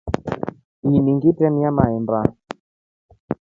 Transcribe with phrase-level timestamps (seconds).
[0.95, 2.19] Ini ngitremia mahemba.